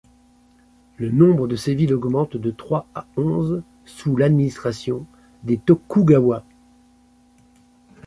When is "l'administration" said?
4.17-5.05